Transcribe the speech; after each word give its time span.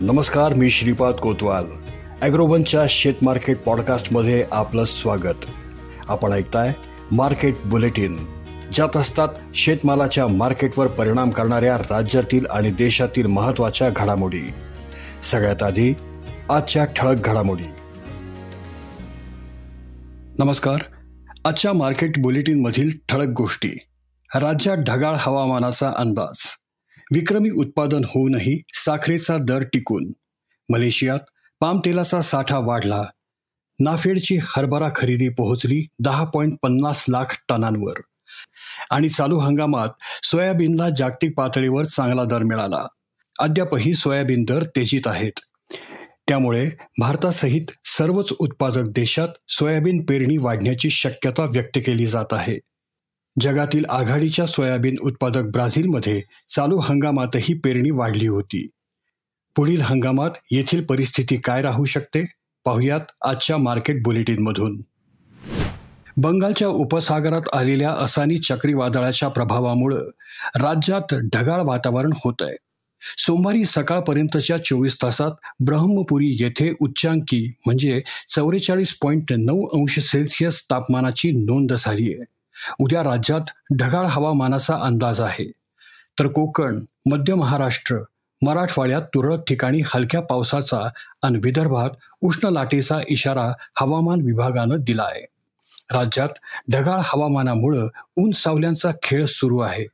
नमस्कार 0.00 0.54
मी 0.54 0.70
श्रीपाद 0.70 1.14
कोतवाल. 1.14 1.64
ॲग्रोवनच्या 2.20 2.86
शेत 2.88 3.14
मार्केट 3.22 3.58
पॉडकास्टमध्ये 3.58 4.44
आपलं 4.50 4.84
स्वागत. 4.84 5.44
आपण 6.08 6.32
ऐकताय 6.32 6.72
मार्केट 7.12 7.54
बुलेटिन 7.64 8.26
ज्यात 8.72 8.96
असतात 8.96 9.28
शेतमालाच्या 9.54 10.26
मार्केटवर 10.26 10.86
परिणाम 10.86 11.30
करणाऱ्या 11.30 11.78
राज्यातील 11.78 12.46
आणि 12.46 12.70
देशातील 12.70 13.26
महत्त्वाच्या 13.26 13.90
घडामोडी. 13.96 14.42
सगळ्यात 15.30 15.62
आधी 15.62 15.94
आजच्या 16.50 16.84
ठळक 16.84 17.16
घडामोडी. 17.24 17.70
नमस्कार 20.38 20.76
आजच्या 21.44 21.72
मार्केट 21.72 22.22
बुलेटिनमधील 22.22 22.90
ठळक 23.08 23.28
गोष्टी. 23.28 23.78
राज्यात 24.34 24.76
ढगाळ 24.76 25.14
हवामानाचा 25.18 25.92
अंदाज. 25.96 26.38
विक्रमी 27.12 27.50
उत्पादन 27.50 28.04
होऊनही 28.04 28.62
साखरेचा 28.74 29.36
दर 29.38 29.62
टिकून. 29.62 30.12
मलेशियात 30.68 31.18
पामतेलाचा 31.60 32.22
साठा 32.22 32.58
वाढला. 32.58 33.02
नाफेडची 33.80 34.38
हरभरा 34.42 34.88
खरेदी 34.96 35.28
पोहोचली 35.28 35.86
दहा 36.00 36.24
पॉईंट 36.24 36.58
पन्नास 36.62 37.04
लाख 37.08 37.44
टनांवर. 37.48 38.00
आणि 38.90 39.08
चालू 39.08 39.38
हंगामात 39.38 39.88
सोयाबीनला 40.22 40.90
जागतिक 40.90 41.36
पातळीवर 41.36 41.84
चांगला 41.84 42.24
दर 42.24 42.38
मिळाला. 42.38 42.86
अद्यापही 43.38 43.94
सोयाबीन 43.94 44.44
दर 44.44 44.62
तेजीत 44.62 45.06
आहेत. 45.06 45.32
त्यामुळे 46.28 46.70
भारतासहित 46.98 47.88
सर्वच 47.98 48.28
उत्पादक 48.38 48.82
देशात 48.82 49.28
सोयाबीन 49.48 50.04
पेरणी 50.04 50.36
वाढण्याची 50.36 50.90
शक्यता 50.90 51.44
व्यक्त 51.44 51.78
केली 51.78 52.06
जात 52.06 52.32
आहे. 52.32 52.58
जगातील 53.36 53.84
आघाडीच्या 53.88 54.46
सोयाबीन 54.46 54.96
उत्पादक 55.02 55.50
ब्राझीलमध्ये 55.50 56.20
चालू 56.48 56.78
हंगामातही 56.78 57.54
पेरणी 57.54 57.90
वाढली 57.90 58.26
होती. 58.26 58.66
पुढील 59.56 59.80
हंगामात 59.80 60.30
येथील 60.50 60.84
परिस्थिती 60.84 61.36
काय 61.36 61.62
राहू 61.62 61.84
शकते? 61.84 62.24
पाहुयात 62.66 63.00
आजच्या 63.20 63.56
मार्केट 63.56 64.02
बुलेटिनमधून. 64.02 64.80
बंगालच्या 66.16 66.68
उपसागरात 66.68 67.48
आलेल्या 67.52 67.90
असानी 67.92 68.38
चक्रीवादळाच्या 68.38 69.28
प्रभावामुळं 69.28 70.10
राज्यात 70.54 71.14
ढगाळ 71.32 71.62
वातावरण 71.62 72.12
होत 72.24 72.42
आहे 72.42 72.56
सोमवारी 73.18 73.64
सकाळपर्यंतच्या 73.64 74.56
चोवीस 74.64 74.96
तासात 75.02 75.32
ब्रह्मपुरी 75.60 76.30
येथे 76.40 76.72
उच्चांकी 76.80 77.46
म्हणजे 77.66 78.00
चौवेचाळीस 78.34 78.94
पॉईंट 78.94 79.32
नऊ 79.32 79.66
अंश 79.68 79.98
सेल्सिअस 80.00 80.62
तापमानाची 80.70 81.30
नोंद 81.32 81.72
झाली 81.72 82.12
आहे 82.14 82.24
उद्या 82.80 83.02
राज्यात 83.02 83.40
ढगाळ 83.78 84.04
हवामानाचा 84.04 84.78
अंदाज 84.82 85.20
आहे. 85.20 85.50
तर 86.18 86.26
कोकण 86.26 86.80
मध्य 87.10 87.34
महाराष्ट्र 87.34 87.96
मराठवाड्यात 88.42 89.02
तुरळक 89.02 89.42
ठिकाणी 89.46 89.80
हलक्या 89.86 90.20
पावसाचा 90.22 90.88
आणि 91.22 91.38
विदर्भात 91.38 91.90
उष्ण 92.20 92.48
लाटेचा 92.48 92.98
इशारा 93.08 93.52
हवामान 93.80 94.20
विभागानं 94.20 94.76
दिला 94.80 95.02
आहे 95.02 95.26
राज्यात 95.90 96.28
ढगाळ 96.72 97.00
हवामानामुळं 97.04 97.88
ऊन 98.16 98.30
सावल्यांचा 98.30 98.90
खेळ 99.02 99.24
सुरू 99.26 99.58
आहे. 99.58 99.86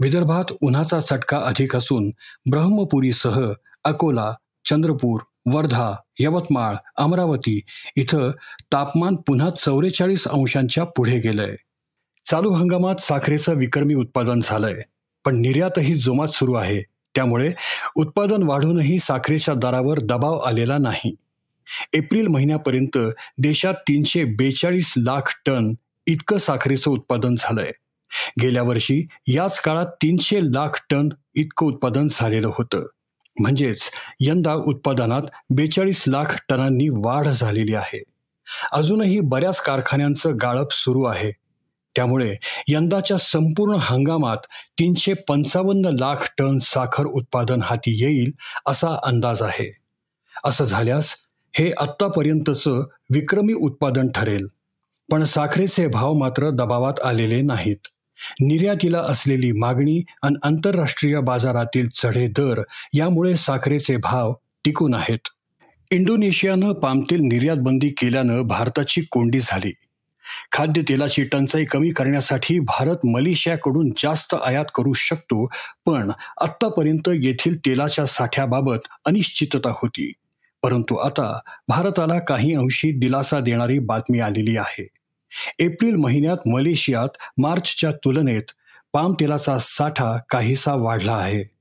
विदर्भात 0.00 0.52
उन्हाचा 0.60 1.00
चटका 1.00 1.38
अधिक 1.38 1.76
असून 1.76 2.10
ब्रह्मपुरीसह 2.50 3.52
अकोला 3.84 4.32
चंद्रपूर 4.64 5.20
वर्धा 5.46 5.92
यवतमाळ 6.18 6.74
अमरावती 6.96 7.60
इथं 7.96 8.30
तापमान 8.72 9.14
पुन्हा 9.14 9.50
चौवेचाळीस 9.50 10.28
अंशांच्या 10.28 10.84
पुढे 10.84 11.18
गेलंय. 11.18 11.56
चालू 12.26 12.50
हंगामात 12.50 12.94
साखरेचं 13.00 13.54
विक्रमी 13.54 13.94
उत्पादन 13.94 14.40
झालंय 14.44 14.82
पण 15.24 15.36
निर्यातही 15.36 15.94
जोमात 15.94 16.28
सुरू 16.28 16.54
आहे. 16.54 16.82
त्यामुळे 17.14 17.52
उत्पादन 17.94 18.42
वाढूनही 18.42 18.98
साखरेच्या 18.98 19.54
दरावर 19.54 19.98
दबाव 19.98 20.38
आलेला 20.38 20.78
नाही. 20.78 21.14
एप्रिल 21.92 22.26
महिन्यापर्यंत 22.26 22.98
देशात 23.38 23.74
तीनशे 23.74 24.24
बेचाळीस 24.24 24.94
लाख 24.96 25.42
टन 25.46 25.74
इतकं 26.06 26.38
साखरेचं 26.38 26.90
उत्पादन 26.90 27.34
झालंय. 27.38 27.70
गेल्या 28.42 28.62
वर्षी 28.62 29.06
याच 29.26 29.60
काळात 29.60 29.86
तीनशे 29.86 30.40
लाख 30.44 30.84
टन 30.90 31.08
इतकं 31.34 31.66
उत्पादन 31.66 32.06
झालेलं 32.10 32.50
होतं. 32.54 32.86
म्हणजेच 33.40 33.82
यंदा 34.20 34.54
उत्पादनात 34.54 35.22
बेचाळीस 35.54 36.04
लाख 36.06 36.36
टनांनी 36.48 36.88
वाढ 36.88 37.28
झालेली 37.28 37.74
आहे. 37.74 38.02
अजूनही 38.72 39.20
बऱ्याच 39.20 39.60
कारखान्यांचं 39.60 40.36
गाळप 40.42 40.68
सुरू 40.70 41.04
आहे. 41.04 41.41
त्यामुळे 41.96 42.36
यंदाच्या 42.68 43.16
संपूर्ण 43.16 43.76
हंगामात 43.80 44.36
तीनशे 44.78 45.12
पंचावन्न 45.12 45.86
लाख 45.86 46.34
टन 46.38 46.58
साखर 46.58 47.04
उत्पादन 47.04 47.60
हाती 47.62 48.04
येईल 48.04 48.30
असा 48.66 48.98
अंदाज 49.02 49.42
आहे. 49.42 49.78
असं 50.44 50.64
झाल्यास 50.64 51.14
हे 51.56 51.72
आत्तापर्यंतचं 51.80 52.80
विक्रमी 53.10 53.52
उत्पादन 53.52 54.08
ठरेल. 54.08 54.46
पण 55.10 55.24
साखरेचे 55.24 55.86
भाव 55.86 56.12
मात्र 56.12 56.50
दबावात 56.50 57.00
आलेले 57.04 57.40
नाहीत. 57.40 57.76
निर्यातीला 58.40 58.98
असलेली 58.98 59.52
मागणी 59.52 60.02
आणि 60.22 60.34
आंतरराष्ट्रीय 60.42 61.18
बाजारातील 61.20 61.88
चढे 61.88 62.26
दर 62.28 62.62
यामुळे 62.94 63.36
साखरेचे 63.36 63.96
भाव 63.96 64.32
टिकून 64.64 64.94
आहेत. 64.94 65.18
इंडोनेशियानं 65.90 66.72
पामतेल 66.72 67.20
निर्यात 67.20 67.56
बंदी 67.56 67.88
केल्यानं 67.88 68.42
भारताची 68.42 69.00
कोंडी 69.00 69.40
झाली. 69.40 69.72
खाद्यतेलाची 70.52 71.24
टंचाई 71.24 71.64
कमी 71.64 71.90
करण्यासाठी 71.90 72.58
भारत 72.58 72.96
मलेशियाकडून 73.04 73.90
जास्त 73.90 74.34
आयात 74.46 74.64
करू 74.74 74.92
शकतो 74.92 75.44
पण 75.86 76.10
आत्तापर्यंत 76.40 77.08
येथील 77.08 77.58
तेलाच्या 77.58 78.06
साठ्याबाबत 78.06 78.78
अनिश्चितता 79.04 79.70
होती. 79.70 80.12
परंतु 80.62 80.96
आता 80.96 81.38
भारताला 81.68 82.18
काही 82.18 82.54
अंशी 82.54 82.92
दिलासा 82.92 83.40
देणारी 83.40 83.78
बातमी 83.78 84.20
आलेली 84.20 84.56
आहे. 84.56 84.88
एप्रिल 85.58 85.94
महिन्यात 85.94 86.48
मलेशियात 86.48 87.08
मार्चच्या 87.38 87.92
तुलनेत 87.92 88.42
पाम 88.92 89.12
तेलाचा 89.12 89.58
साठा 89.60 90.18
काहीसा 90.30 90.74
वाढला 90.74 91.12
आहे. 91.12 91.51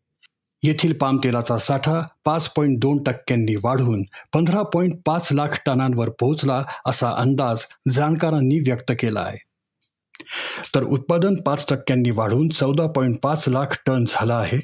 येथील 0.63 0.94
पामतेलाचा 0.94 1.57
साठा 1.57 2.01
पाच 2.25 2.49
पॉईंट 2.49 2.79
दोन 2.79 3.03
टक्क्यांनी 3.03 3.55
वाढून 3.55 4.03
पंधरा 4.33 4.61
पॉईंट 4.61 4.94
पाच 5.05 5.27
लाख 5.31 5.47
टनांवर 5.66 6.09
पोहोचला 6.09 6.63
असा 6.85 7.11
अंदाज 7.11 7.66
जाणकारांनी 7.89 8.59
व्यक्त 8.59 8.91
केला 8.99 9.19
आहे. 9.19 9.38
तर 10.75 10.83
उत्पादन 10.83 11.35
पाच 11.35 11.66
टक्क्यांनी 11.69 12.11
वाढून 12.11 12.49
चौदा 12.49 12.88
पॉईंट 12.88 13.19
पाच 13.19 13.49
लाख 13.49 13.66
टन 13.85 14.05
झाला 14.09 14.35
आहे. 14.35 14.57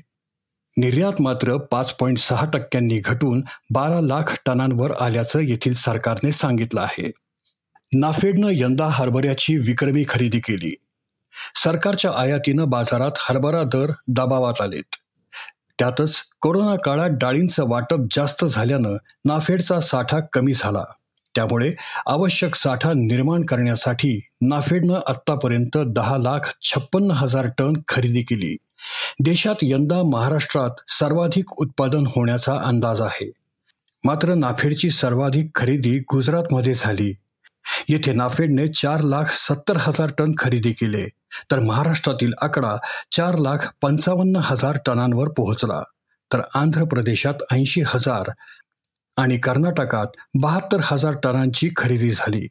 निर्यात 0.78 1.22
मात्र 1.22 1.58
पाच 1.58 1.94
पॉईंट 1.94 2.18
सहा 2.18 2.46
टक्क्यांनी 2.46 3.00
घटून 3.00 3.42
बारा 3.74 4.02
लाख 4.02 4.36
टनांवर 4.46 4.92
आल्याचं 4.92 5.40
येथील 5.40 5.74
सरकारने 5.74 6.32
सांगितलं 6.32 6.82
आहे. 6.82 7.12
नाफेडनं 7.94 8.50
यंदा 8.52 8.88
हरभऱ्याची 8.88 9.58
विक्रमी 9.58 10.06
खरेदी 10.10 10.40
केली. 10.40 10.76
सरकारच्या 11.64 12.12
आयातीनं 12.12 12.70
बाजारात 12.70 13.12
हरभरा 13.20 13.64
दर 13.64 13.92
दबावात 14.08 14.62
आलेत. 14.62 14.96
त्यातच 15.80 16.16
कोरोना 16.42 16.76
काळात 16.76 17.10
डाळींचं 17.10 17.70
वाटप 17.70 17.98
जास्त 18.12 18.46
झाल्यानं 18.46 18.98
नाफेडचा 19.26 19.80
साठा 19.80 20.20
कमी 20.34 20.54
झाला. 20.54 20.84
त्यामुळे 21.36 21.74
आवश्यक 22.08 22.56
साठा 22.56 22.94
निर्माण 22.94 23.46
करण्यासाठी 23.46 24.22
नाफेडनं 24.42 25.00
आत्तापर्यंत 25.08 25.78
दहा 25.78 26.18
लाख 26.18 26.40
छप्पन्न 26.62 27.12
हजार 27.12 27.48
टन 27.58 27.74
खरेदी 27.88 28.22
केली. 28.22 28.58
देशात 29.24 29.56
यंदा 29.62 30.02
महाराष्ट्रात 30.04 30.70
सर्वाधिक 30.88 31.54
उत्पादन 31.54 32.06
होण्याचा 32.08 32.56
अंदाज 32.66 33.02
आहे. 33.02 33.32
मात्र 34.04 34.34
नाफेडची 34.34 34.90
सर्वाधिक 34.90 35.50
खरेदी 35.56 36.00
गुजरातमध्ये 36.00 36.74
झाली. 36.74 37.14
येथे 37.88 38.14
नाफेडने 38.14 38.68
चार 38.68 39.02
लाख 39.02 39.24
सत्तर 39.30 39.78
हजार 39.80 40.12
टन 40.18 40.32
खरेदी 40.38 40.72
केले. 40.72 41.08
तर 41.52 41.60
महाराष्ट्रातील 41.60 42.34
आकडा 42.42 42.76
चार 43.12 43.38
लाख 43.38 43.58
पंचावन्न 43.82 44.36
हजार 44.36 44.78
टनांवर 44.86 45.30
पोहोचला. 45.30 45.82
तर 46.34 46.42
आंध्र 46.56 46.84
प्रदेशात 46.84 47.34
ऐंशी 47.52 47.82
हजार 47.88 48.30
आणि 49.18 49.38
कर्नाटकात 49.38 50.08
बहात्तर 50.42 50.78
हजार 50.84 51.14
टनांची 51.14 51.70
खरेदी 51.78 52.12
झाली. 52.12 52.48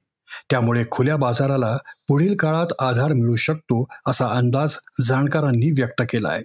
त्यामुळे 0.50 0.84
खुल्या 0.90 1.16
बाजाराला 1.16 1.76
पुढील 2.08 2.37
काळात 2.37 2.66
आधार 2.78 3.12
मिळू 3.12 3.37
शकतो 3.37 3.84
असा 4.06 4.26
अंदाज 4.26 4.75
जाणकारांनी 5.06 5.70
व्यक्त 5.70 6.02
केला 6.02 6.28
आहे 6.28 6.43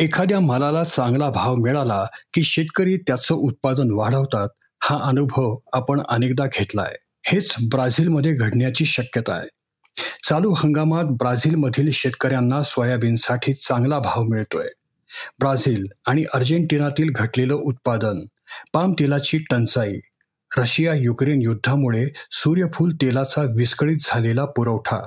एखाद्या 0.00 0.40
मालाला 0.40 0.84
चांगला 0.84 1.30
भाव 1.30 1.54
मिळाला 1.54 2.06
की 2.34 2.42
शेतकरी 2.42 2.96
त्याचं 2.96 3.34
उत्पादन 3.34 3.90
वाढवतात 3.90 4.48
हा 4.80 4.98
अनुभव 5.02 5.56
आपण 5.72 6.02
अनेकदा 6.08 6.46
घेतलाय. 6.46 6.94
हेच 7.28 7.54
ब्राझीलमध्ये 7.70 8.32
घडण्याची 8.32 8.84
शक्यता 8.84 9.32
आहे. 9.32 9.48
चालू 10.28 10.50
हंगामात 10.50 11.04
ब्राझीलमधील 11.04 11.90
शेतकऱ्यांना 11.92 12.62
सोयाबीनसाठी 12.62 13.54
चांगला 13.54 13.98
भाव 13.98 14.22
मिळतोय. 14.22 14.68
ब्राझील 15.38 15.86
आणि 16.06 16.24
अर्जेंटिनातील 16.34 17.10
घटलेलं 17.14 17.54
उत्पादन 17.54 18.24
पाम 18.72 18.92
तेलाची 18.92 19.38
टंचाई 19.38 19.94
रशिया 20.58 20.94
युक्रेन 20.94 21.42
युद्धामुळे 21.42 22.06
सूर्यफूल 22.30 22.92
तेलाचा 22.94 23.42
विस्कळीत 23.42 23.96
झालेला 24.00 24.44
पुरवठा 24.44 25.00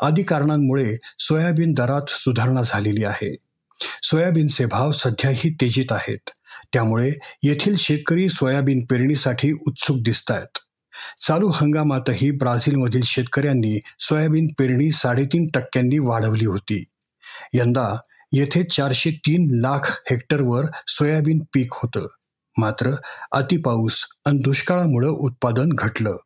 आदी 0.00 0.22
कारणांमुळे 0.22 0.96
सोयाबीन 1.18 1.72
दरात 1.72 2.02
सुधारणा 2.08 2.62
झालेली 2.62 3.04
आहे. 3.04 3.36
सोयाबीनचे 4.02 4.66
भाव 4.66 4.92
सध्याही 4.92 5.50
तेजीत 5.54 5.92
आहेत. 5.92 6.30
त्यामुळे 6.72 7.12
येथील 7.42 7.76
शेतकरी 7.76 8.28
सोयाबीन 8.28 8.84
पेरणीसाठी 8.84 9.52
उत्सुक 9.52 9.96
दिसत 10.04 10.30
आहेत 10.30 10.58
चालू 11.26 11.48
हंगामातही 11.48 12.30
ब्राझीलमधील 12.30 13.02
शेतकऱ्यांनी 13.04 13.78
सोयाबीन 14.00 14.46
पेरणी 14.58 14.90
साडेतीन 14.90 15.46
टक्क्यांनी 15.54 15.98
वाढवली 15.98 16.46
होती. 16.46 16.84
यंदा 17.54 17.94
येथे 18.32 18.64
चारशे 18.64 19.10
तीन 19.10 19.60
लाख 19.60 19.90
हेक्टरवर 20.10 20.64
सोयाबीन 20.86 21.38
पीक 21.54 21.72
होतं. 21.72 22.06
मात्र 22.58 22.90
अतिपाऊस 23.32 24.04
आणि 24.26 24.38
दुष्काळामुळं 24.38 25.08
उत्पादन 25.08 25.68
घटलं. 25.68 26.16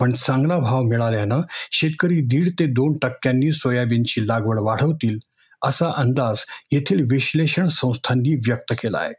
पण 0.00 0.12
चांगला 0.12 0.58
भाव 0.58 0.82
मिळाल्यानं 0.82 1.40
शेतकरी 1.72 2.20
दीड 2.20 2.48
ते 2.58 2.66
दोन 2.66 2.98
टक्क्यांनी 3.02 3.52
सोयाबीनची 3.52 4.26
लागवड 4.28 4.58
वाढवतील 4.58 5.18
असा 5.62 5.92
अंदाज 5.96 6.44
येथील 6.72 7.02
विश्लेषण 7.10 7.68
संस्थांनी 7.68 8.34
व्यक्त 8.34 8.72
केला 8.72 8.98
आहे 8.98 9.12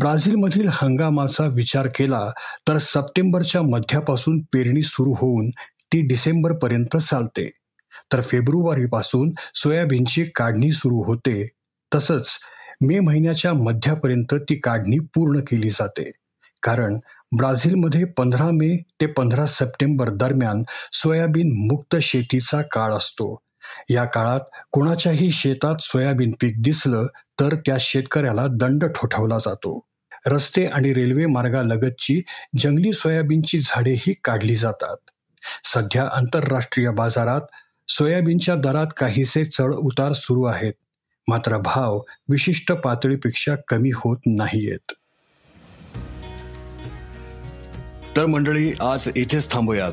ब्राझीलमधील 0.00 0.68
हंगामाचा 0.72 1.44
विचार 1.46 1.86
केला 1.86 2.30
तर 2.68 2.78
सप्टेंबरच्या 2.78 3.62
मध्यापासून 3.62 4.40
पेरणी 4.40 4.82
सुरू 4.82 5.12
होऊन 5.12 5.50
ती 5.92 6.00
डिसेंबरपर्यंत 6.00 6.96
चालते. 6.96 7.50
तर 8.12 8.20
फेब्रुवारीपासून 8.20 9.30
सोयाबीनची 9.54 10.24
काढणी 10.24 10.72
सुरू 10.72 11.02
होते. 11.02 11.48
तसंच 11.94 12.30
मे 12.80 13.00
महिन्याच्या 13.00 13.52
मध्यापर्यंत 13.52 14.34
ती 14.34 14.54
काढणी 14.54 14.98
पूर्ण 14.98 15.40
केली 15.40 15.70
जाते. 15.70 16.10
कारण 16.62 16.98
ब्राझीलमध्ये 17.36 18.04
पंधरा 18.04 18.50
मे 18.52 18.82
ते 19.00 19.06
पंधरा 19.06 19.46
सप्टेंबर 19.46 20.08
दरम्यान 20.08 20.62
सोयाबीन 20.92 21.66
मुक्त 21.72 21.96
शेतीचा 22.02 22.62
काळ 22.62 22.92
असतो. 22.92 23.41
या 23.90 24.04
काळात 24.04 24.40
कोणाच्याही 24.72 25.30
शेतात 25.30 25.76
सोयाबीन 25.80 26.32
पीक 26.40 26.62
दिसलं 26.62 27.06
तर 27.40 27.54
त्या 27.54 27.76
शेतकऱ्याला 27.80 28.46
दंड 28.50 28.84
ठोठावला 28.84 29.38
जातो. 29.38 29.80
रस्ते 30.26 30.66
आणि 30.66 30.92
रेल्वे 30.92 31.26
मार्गालगतची 31.26 32.22
जंगली 32.58 32.92
सोयाबीनची 32.92 33.58
झाडेही 33.58 34.14
काढली 34.24 34.56
जातात. 34.56 34.96
सध्या 35.64 36.08
आंतरराष्ट्रीय 36.12 36.90
बाजारात 36.90 37.40
सोयाबीनच्या 37.88 38.54
दरात 38.54 38.86
काहीसे 38.96 39.44
चढ 39.44 39.74
उतार 39.74 40.12
सुरू 40.12 40.44
आहेत. 40.44 40.72
मात्र 41.28 41.58
भाव 41.58 42.00
विशिष्ट 42.28 42.72
पातळीपेक्षा 42.72 43.54
कमी 43.68 43.90
होत 43.94 44.16
नाहीयेत. 44.26 44.92
तर 48.16 48.26
मंडळी 48.26 48.72
आज 48.80 49.08
इथेच 49.16 49.52
थांबूयात. 49.52 49.92